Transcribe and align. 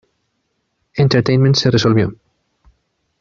Entertainment 0.95 1.53
se 1.53 1.69
resolvió. 1.69 2.11